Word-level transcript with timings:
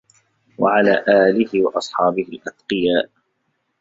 وَعَلَى 0.57 1.03
آلِهِ 1.07 1.49
وَأَصْحَابِهِ 1.65 2.23
الْأَتْقِيَاءِ 2.29 3.09